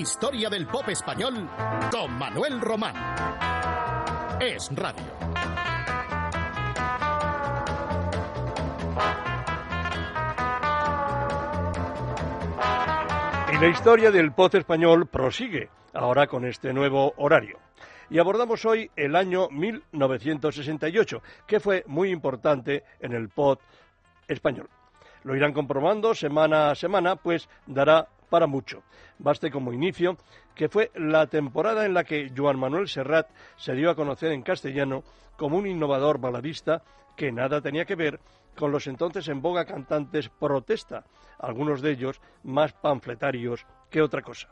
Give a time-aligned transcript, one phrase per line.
[0.00, 1.46] Historia del pop español
[1.92, 2.94] con Manuel Román.
[4.40, 5.04] Es Radio.
[13.52, 17.58] Y la historia del pop español prosigue, ahora con este nuevo horario.
[18.08, 23.60] Y abordamos hoy el año 1968, que fue muy importante en el pop
[24.26, 24.70] español.
[25.24, 28.82] Lo irán comprobando semana a semana, pues dará para mucho.
[29.18, 30.16] Baste como inicio
[30.54, 34.42] que fue la temporada en la que Joan Manuel Serrat se dio a conocer en
[34.42, 35.02] castellano
[35.36, 36.82] como un innovador baladista
[37.16, 38.20] que nada tenía que ver
[38.56, 41.04] con los entonces en boga cantantes protesta,
[41.38, 44.48] algunos de ellos más panfletarios que otra cosa.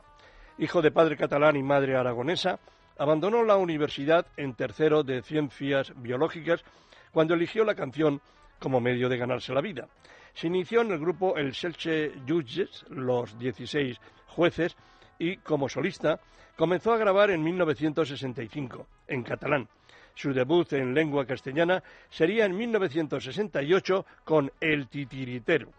[0.57, 2.59] Hijo de padre catalán y madre aragonesa,
[2.97, 6.63] abandonó la universidad en tercero de Ciencias Biológicas
[7.11, 8.21] cuando eligió la canción
[8.59, 9.87] como medio de ganarse la vida.
[10.33, 14.75] Se inició en el grupo El Selche Judges, los 16 jueces,
[15.17, 16.19] y como solista
[16.55, 19.67] comenzó a grabar en 1965, en catalán.
[20.15, 25.71] Su debut en lengua castellana sería en 1968 con El Titiritero.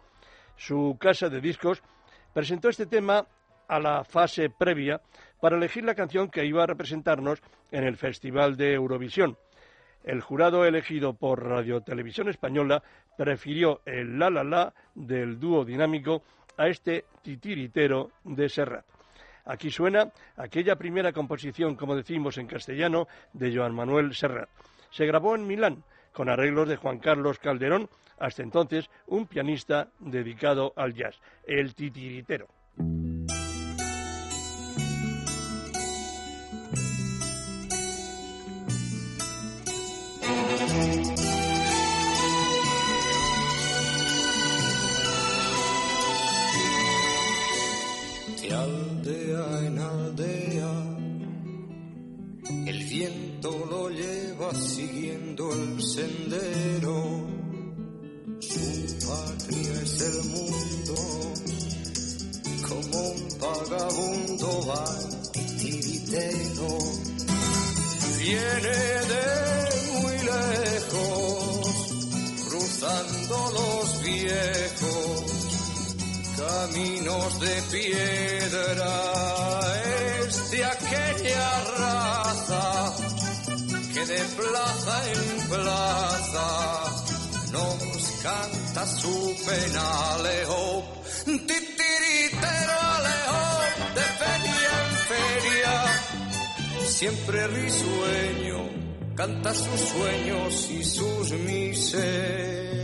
[0.56, 1.82] Su casa de discos
[2.32, 3.26] presentó este tema
[3.68, 5.00] a la fase previa
[5.40, 7.40] para elegir la canción que iba a representarnos
[7.70, 9.36] en el Festival de Eurovisión.
[10.04, 12.82] El jurado elegido por Radio Televisión Española
[13.16, 16.22] prefirió el la la la del dúo dinámico
[16.56, 18.84] a este titiritero de Serrat.
[19.44, 24.48] Aquí suena aquella primera composición, como decimos en castellano, de Joan Manuel Serrat.
[24.90, 30.72] Se grabó en Milán, con arreglos de Juan Carlos Calderón, hasta entonces un pianista dedicado
[30.76, 32.48] al jazz, el titiritero.
[55.52, 57.26] El sendero.
[58.40, 60.96] Su patria es el mundo,
[62.68, 64.84] como un vagabundo va
[65.32, 66.78] titiritero.
[68.18, 68.76] Viene
[69.12, 69.26] de
[70.00, 71.70] muy lejos,
[72.48, 75.40] cruzando los viejos
[76.36, 78.92] caminos de piedra
[80.24, 83.09] es aquella raza
[84.10, 86.48] de plaza en plaza
[87.52, 90.82] nos canta su pena alejo
[91.24, 93.42] titiritero alejo
[93.94, 95.74] de feria en feria.
[96.88, 98.60] Siempre risueño
[99.14, 102.80] canta sus sueños y sus miserias.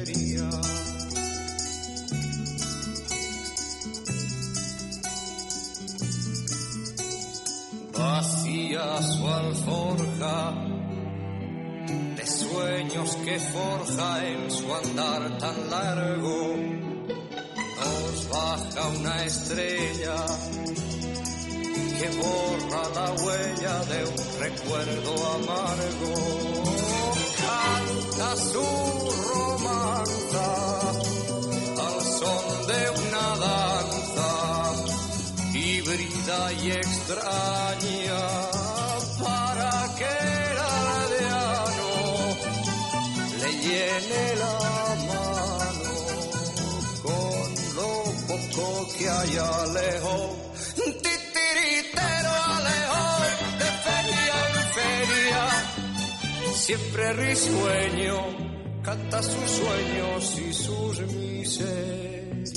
[7.99, 10.76] Vacía su alforja
[12.67, 16.57] sueños que forja en su andar tan largo.
[17.79, 20.17] Nos baja una estrella
[21.99, 26.15] que borra la huella de un recuerdo amargo.
[27.47, 28.69] Canta su
[29.31, 30.47] romanza
[31.87, 34.31] al son de una danza
[35.55, 38.23] híbrida y extraña
[39.23, 40.26] para que
[43.67, 44.59] llene la
[45.11, 45.25] mano
[47.03, 47.47] con
[47.79, 47.91] lo
[48.29, 48.65] poco
[48.97, 50.17] que hay alejo.
[50.77, 53.05] Titiritero alejo
[53.61, 55.43] de feria en feria,
[56.55, 58.19] siempre risueño,
[58.83, 62.53] canta sus sueños y sus miserias.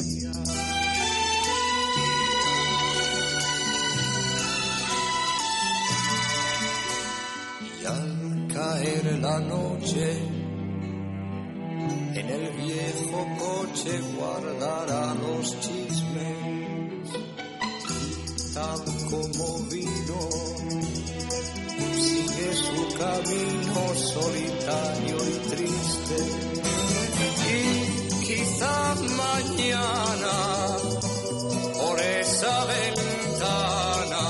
[7.81, 10.38] Y al caer la noche,
[12.15, 17.09] en el viejo coche guardará los chismes,
[18.53, 20.19] tal como vino,
[21.97, 26.17] sigue su camino solitario y triste.
[27.49, 30.37] Y quizá mañana,
[31.77, 34.25] por esa ventana,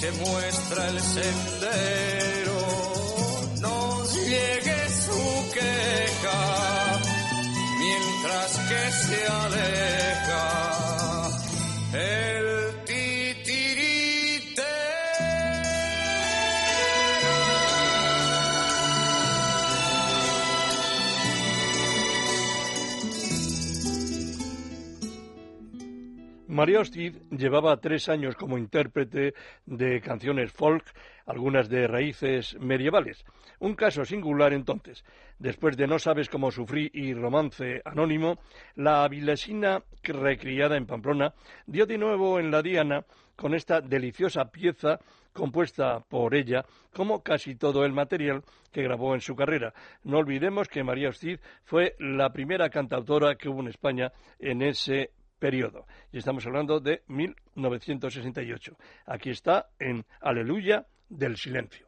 [0.00, 2.15] que muestra el sendero
[26.56, 29.34] María Hostiz llevaba tres años como intérprete
[29.66, 30.86] de canciones folk,
[31.26, 33.26] algunas de raíces medievales.
[33.58, 35.04] Un caso singular entonces.
[35.38, 38.38] Después de No sabes cómo sufrí y Romance Anónimo,
[38.74, 41.34] la avilesina recriada en Pamplona
[41.66, 43.04] dio de nuevo en la diana
[43.36, 44.98] con esta deliciosa pieza
[45.34, 46.64] compuesta por ella,
[46.94, 48.42] como casi todo el material
[48.72, 49.74] que grabó en su carrera.
[50.04, 55.10] No olvidemos que María Hostiz fue la primera cantautora que hubo en España en ese
[55.38, 55.86] periodo.
[56.12, 58.76] Y estamos hablando de 1968.
[59.06, 61.85] Aquí está en Aleluya del Silencio.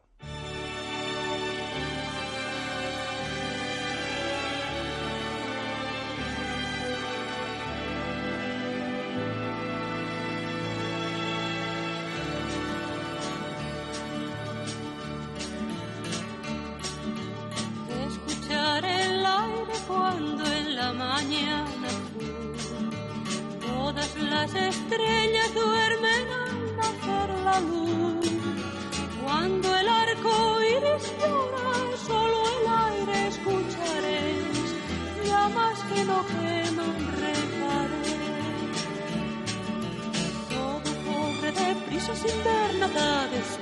[41.99, 42.43] sonrisa sin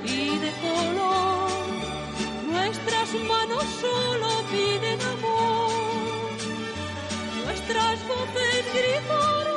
[0.03, 1.49] y de color.
[2.51, 5.71] Nuestras manos solo piden amor.
[7.45, 9.56] Nuestras voces gritan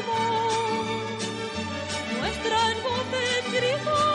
[3.51, 4.10] Nuestras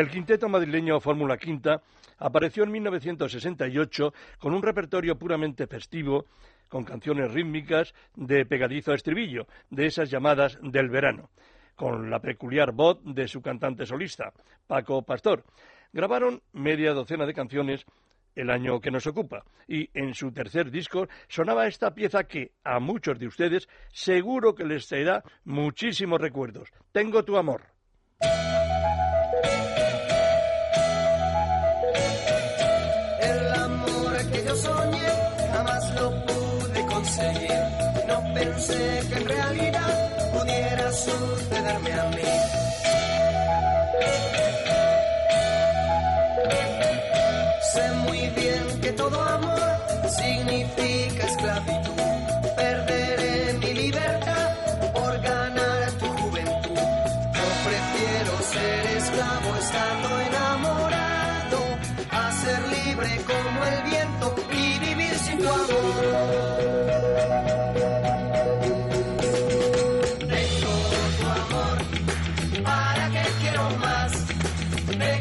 [0.00, 1.82] El quinteto madrileño Fórmula Quinta
[2.16, 6.24] apareció en 1968 con un repertorio puramente festivo,
[6.70, 11.28] con canciones rítmicas de pegadizo estribillo, de esas llamadas del verano,
[11.76, 14.32] con la peculiar voz de su cantante solista,
[14.66, 15.44] Paco Pastor.
[15.92, 17.84] Grabaron media docena de canciones
[18.34, 19.44] el año que nos ocupa.
[19.68, 24.64] Y en su tercer disco sonaba esta pieza que a muchos de ustedes seguro que
[24.64, 26.70] les traerá muchísimos recuerdos.
[26.90, 27.79] Tengo tu amor.
[39.10, 42.59] Que en realidad pudiera sucederme a mí.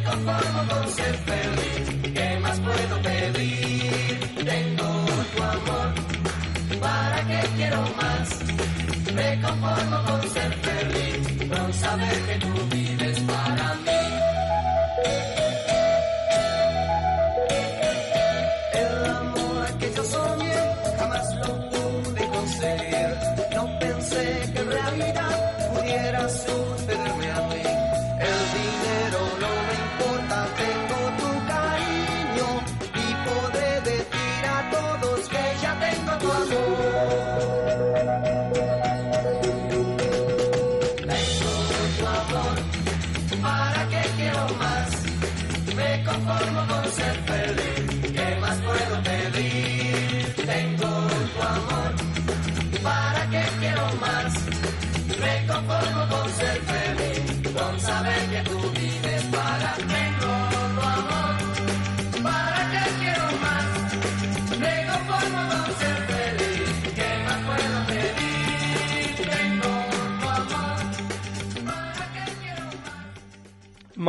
[0.10, 2.13] conformo ser feliz.
[2.13, 4.20] ¿Qué más puedo pedir?
[4.51, 5.89] Tengo tu amor.
[6.80, 8.28] ¿Para qué quiero más?
[9.13, 12.99] Me conformo con ser feliz, con saber que tú vives.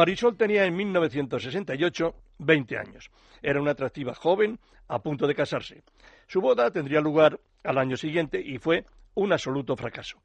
[0.00, 3.10] Marisol tenía en 1968 20 años.
[3.42, 5.82] Era una atractiva joven a punto de casarse.
[6.26, 10.18] Su boda tendría lugar al año siguiente y fue un absoluto fracaso.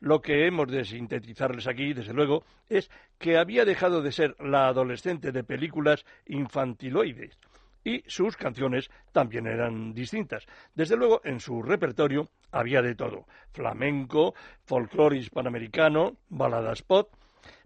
[0.00, 4.66] Lo que hemos de sintetizarles aquí, desde luego, es que había dejado de ser la
[4.66, 7.38] adolescente de películas infantiloides
[7.84, 10.46] y sus canciones también eran distintas.
[10.74, 14.34] Desde luego, en su repertorio había de todo: flamenco,
[14.64, 17.12] folclore hispanoamericano, baladas pop.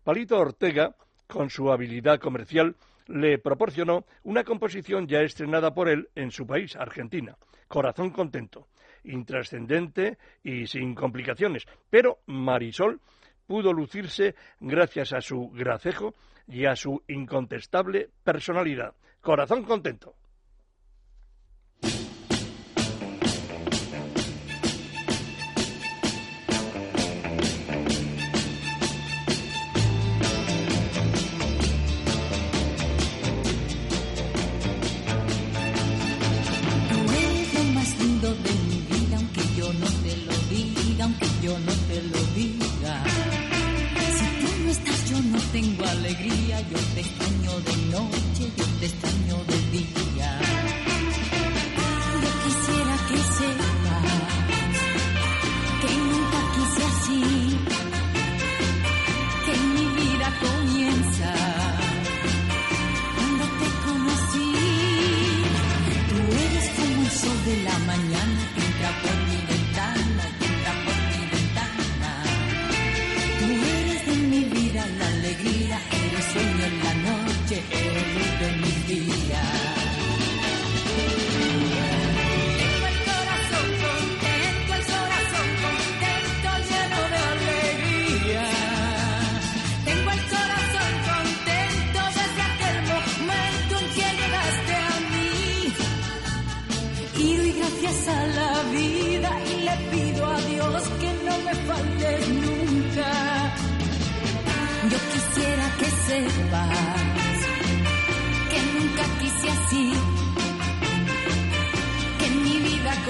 [0.05, 0.95] Palito Ortega,
[1.27, 6.77] con su habilidad comercial, le proporcionó una composición ya estrenada por él en su país,
[6.77, 7.37] Argentina,
[7.69, 8.69] Corazón Contento,
[9.07, 13.01] intrascendente y sin complicaciones, pero Marisol
[13.47, 16.15] pudo lucirse gracias a su gracejo
[16.49, 18.95] y a su incontestable personalidad.
[19.21, 20.15] Corazón Contento.
[41.47, 43.05] Yo no te lo diga.
[44.19, 48.87] Si tú no estás, yo no tengo alegría, yo te extraño de noche, yo te
[48.87, 49.66] extraño de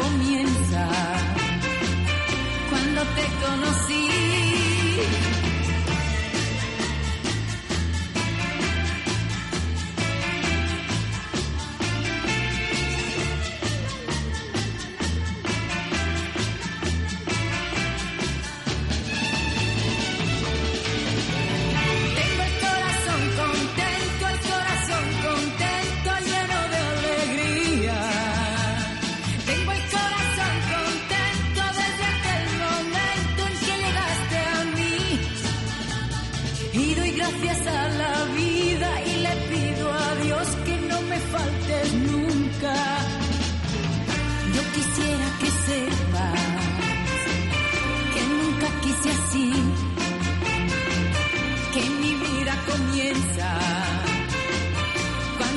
[0.07, 0.89] comienza
[2.71, 5.36] cuando te conocí.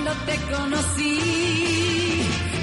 [0.09, 1.19] Cuando te conocí.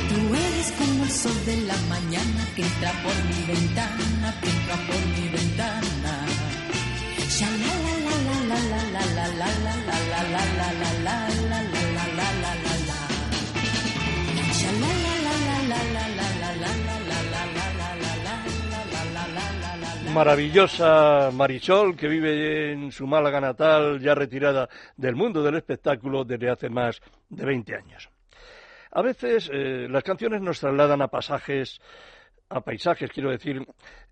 [0.08, 4.74] Tú eres como el sol de la mañana que entra por mi ventana, que entra
[4.86, 5.45] por mi ventana.
[20.16, 26.48] Maravillosa Marisol, que vive en su Málaga natal, ya retirada del mundo del espectáculo desde
[26.48, 28.08] hace más de 20 años.
[28.92, 31.78] A veces eh, las canciones nos trasladan a pasajes,
[32.48, 33.62] a paisajes, quiero decir,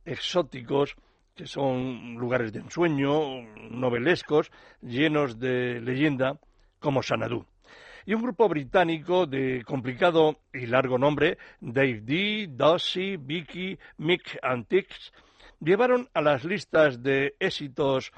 [0.04, 0.94] exóticos
[1.34, 4.50] que son lugares de ensueño, novelescos,
[4.82, 6.38] llenos de leyenda,
[6.80, 7.46] como Sanadú.
[8.04, 15.14] Y un grupo británico de complicado y largo nombre, Dave D, Dossie, Vicky, Mick Tix,
[15.64, 18.12] llevaron a las listas de éxitos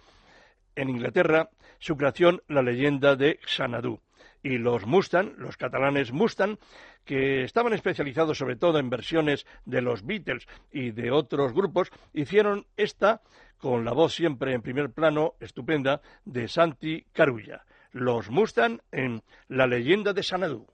[0.74, 4.00] en Inglaterra su creación La leyenda de Xanadu.
[4.42, 6.58] Y los Mustang, los catalanes Mustang,
[7.04, 12.66] que estaban especializados sobre todo en versiones de los Beatles y de otros grupos, hicieron
[12.76, 13.22] esta
[13.58, 17.64] con la voz siempre en primer plano, estupenda, de Santi Carulla.
[17.90, 20.66] Los Mustang en La leyenda de Xanadu.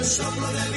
[0.00, 0.69] El soplo del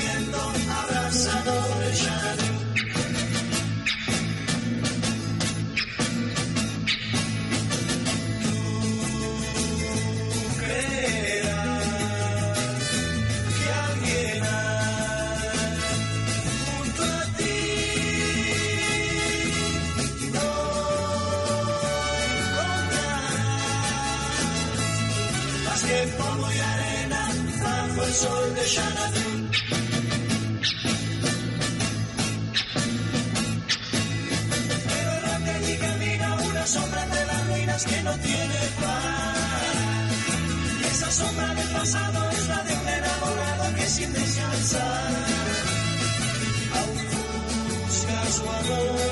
[48.65, 49.02] Oh.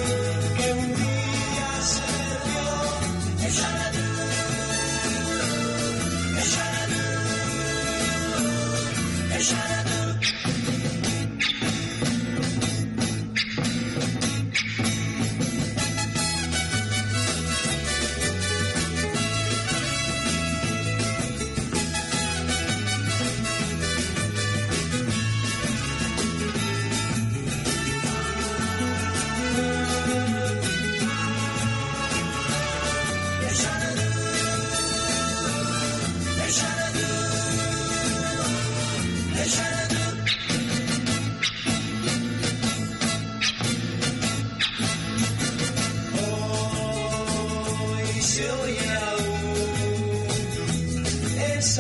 [51.62, 51.78] Voz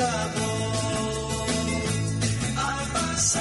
[2.55, 3.39] al pasar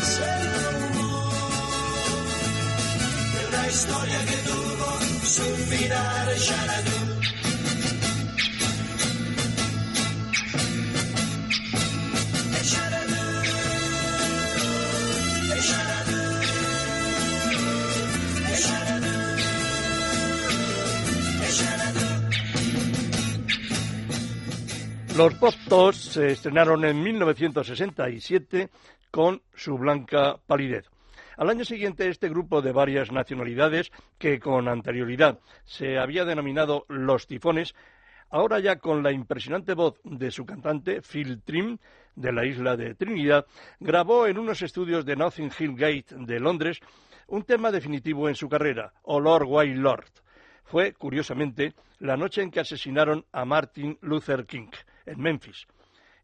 [0.00, 0.44] es el
[0.92, 1.32] rumor
[3.34, 4.90] de una historia que tuvo
[5.26, 6.42] su final Xanadu.
[6.46, 7.01] Xanadu,
[25.16, 28.70] Los Pop Tops se estrenaron en 1967
[29.10, 30.88] con Su Blanca Palidez.
[31.36, 37.26] Al año siguiente, este grupo de varias nacionalidades, que con anterioridad se había denominado Los
[37.26, 37.74] Tifones,
[38.30, 41.76] ahora ya con la impresionante voz de su cantante, Phil Trim,
[42.16, 43.44] de la isla de Trinidad,
[43.80, 46.80] grabó en unos estudios de Nothing Hill Gate de Londres
[47.26, 49.46] un tema definitivo en su carrera, Oh Lord,
[49.76, 50.10] Lord.
[50.64, 54.70] Fue, curiosamente, la noche en que asesinaron a Martin Luther King,
[55.06, 55.66] en Memphis.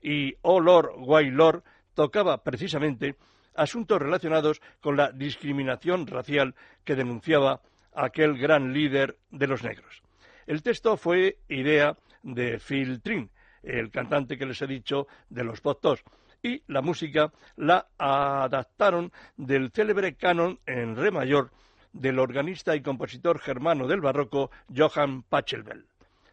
[0.03, 1.63] Y Oh Lord, Why Lord
[1.95, 3.17] tocaba precisamente
[3.55, 7.61] asuntos relacionados con la discriminación racial que denunciaba
[7.95, 10.03] aquel gran líder de los negros.
[10.47, 13.31] El texto fue idea de Phil Trin,
[13.63, 16.03] el cantante que les he dicho de los Pop Tops,
[16.43, 21.51] y la música la adaptaron del célebre canon en re mayor
[21.93, 25.87] del organista y compositor germano del barroco Johann Pachelbel.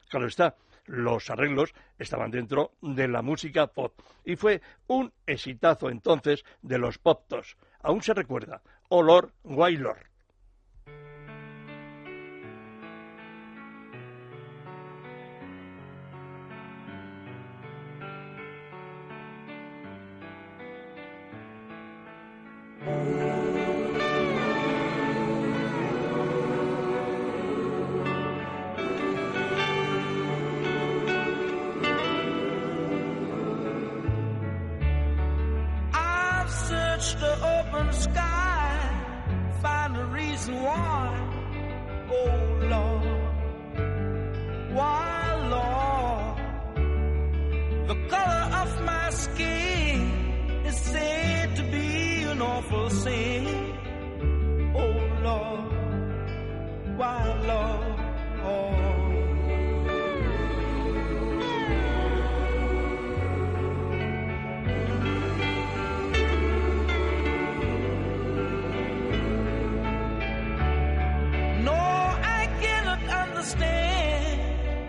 [0.10, 6.44] Claro está, los arreglos estaban dentro de la música pop y fue un exitazo entonces
[6.62, 7.58] de los poptos.
[7.82, 10.15] Aún se recuerda, Olor Wailor.
[40.48, 41.35] Find a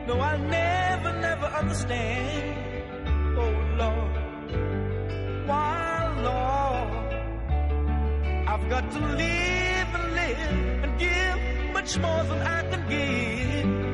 [0.07, 2.57] No, I'll never, never understand.
[3.37, 4.15] Oh Lord,
[5.49, 7.13] why Lord?
[8.49, 13.86] I've got to live and live and give much more than I can give.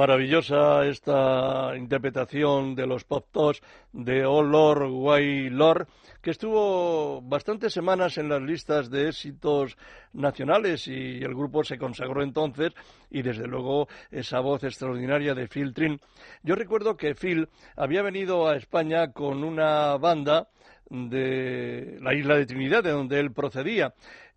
[0.00, 3.60] Maravillosa esta interpretación de los pop tops
[3.92, 5.88] de Oh Lord, Why Lord,
[6.22, 9.76] que estuvo bastantes semanas en las listas de éxitos
[10.14, 12.72] nacionales y el grupo se consagró entonces
[13.10, 16.00] y desde luego esa voz extraordinaria de Phil Trin.
[16.42, 20.48] Yo recuerdo que Phil había venido a España con una banda
[20.88, 23.92] de la isla de Trinidad, de donde él procedía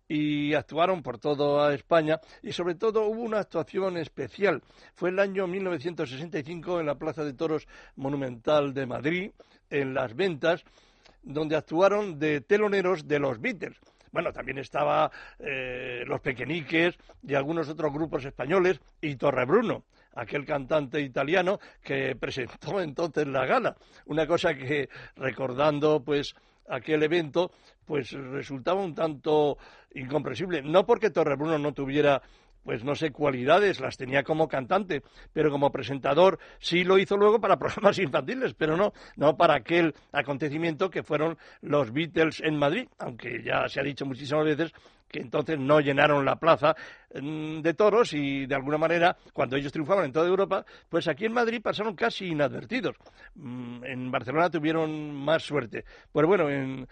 [0.08, 4.62] y actuaron por toda España y sobre todo hubo una actuación especial.
[4.94, 9.30] Fue el año 1965 en la Plaza de Toros Monumental de Madrid,
[9.70, 10.64] en Las Ventas,
[11.22, 13.78] donde actuaron de teloneros de los Beatles.
[14.12, 16.94] Bueno, también estaba eh, Los Pequeñiques
[17.26, 23.76] y algunos otros grupos españoles y Torrebruno, aquel cantante italiano que presentó entonces la gala.
[24.06, 26.36] Una cosa que recordando pues
[26.68, 27.50] aquel evento
[27.84, 29.58] pues resultaba un tanto
[29.94, 30.62] incomprensible.
[30.62, 32.22] No porque Torrebruno no tuviera
[32.64, 37.40] pues no sé cualidades, las tenía como cantante, pero como presentador sí lo hizo luego
[37.40, 42.88] para programas infantiles, pero no, no para aquel acontecimiento que fueron los Beatles en Madrid,
[42.98, 44.72] aunque ya se ha dicho muchísimas veces
[45.14, 46.74] que entonces no llenaron la plaza
[47.14, 51.24] mm, de toros y de alguna manera cuando ellos triunfaban en toda Europa, pues aquí
[51.24, 52.96] en Madrid pasaron casi inadvertidos.
[53.36, 55.84] Mm, En Barcelona tuvieron más suerte.
[56.10, 56.88] Pues bueno, en,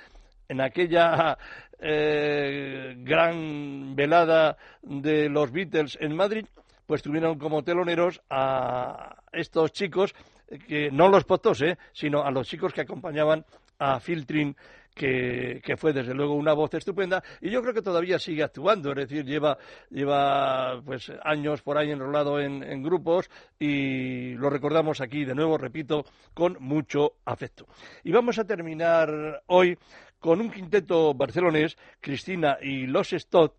[0.48, 1.36] en aquella
[1.80, 6.46] eh, gran velada de los Beatles en Madrid,
[6.86, 10.14] pues tuvieron como teloneros a estos chicos,
[10.46, 11.76] eh, que no los potos, ¿eh?
[11.92, 13.44] sino a los chicos que acompañaban
[13.80, 14.54] a Filtrin,
[14.94, 19.08] que, fue desde luego una voz estupenda y yo creo que todavía sigue actuando, es
[19.08, 19.58] decir, lleva,
[19.90, 25.58] lleva pues años por ahí enrolado en, en grupos y lo recordamos aquí de nuevo,
[25.58, 27.66] repito, con mucho afecto.
[28.04, 29.78] Y vamos a terminar hoy
[30.18, 33.54] con un quinteto barcelonés, Cristina y Los Stott,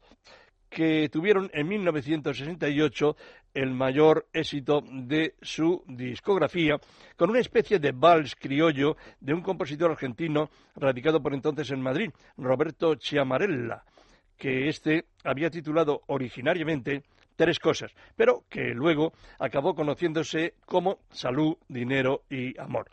[0.70, 3.16] que tuvieron en 1968
[3.54, 6.78] el mayor éxito de su discografía,
[7.16, 12.12] con una especie de vals criollo de un compositor argentino radicado por entonces en Madrid,
[12.38, 13.84] Roberto Chiamarella,
[14.38, 17.04] que éste había titulado originariamente
[17.36, 22.90] Tres cosas, pero que luego acabó conociéndose como Salud, Dinero y Amor.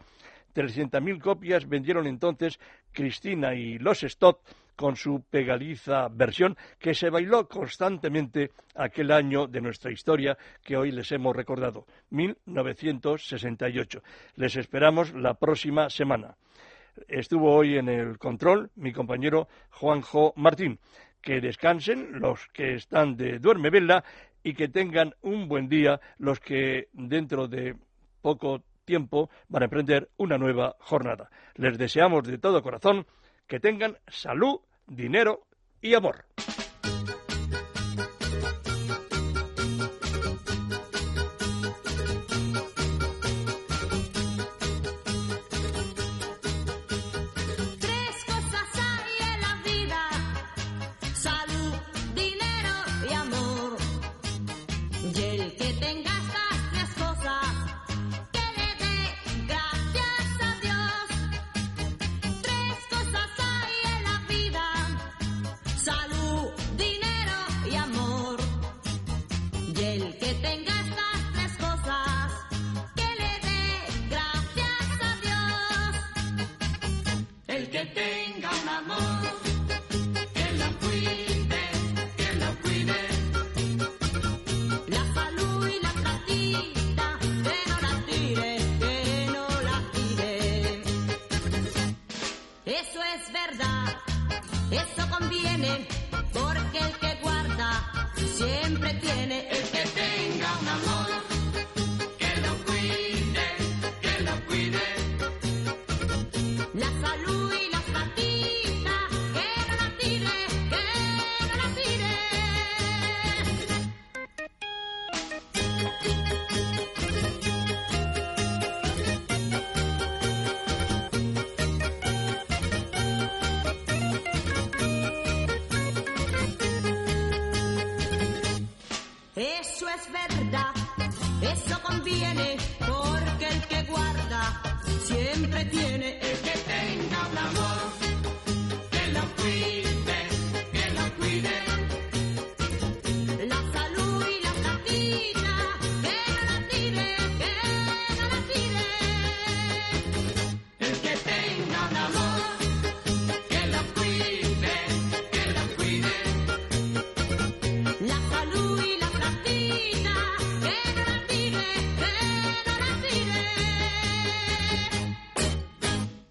[0.55, 2.59] 300.000 copias vendieron entonces
[2.90, 4.40] Cristina y los Stott
[4.81, 10.90] con su pegadiza versión que se bailó constantemente aquel año de nuestra historia que hoy
[10.90, 14.03] les hemos recordado, 1968.
[14.37, 16.35] Les esperamos la próxima semana.
[17.09, 20.79] Estuvo hoy en el control mi compañero Juanjo Martín.
[21.21, 24.03] Que descansen los que están de duerme vela
[24.43, 27.77] y que tengan un buen día los que dentro de
[28.23, 31.29] poco tiempo van a emprender una nueva jornada.
[31.57, 33.05] Les deseamos de todo corazón
[33.47, 35.46] que tengan salud, dinero
[35.81, 36.24] y amor.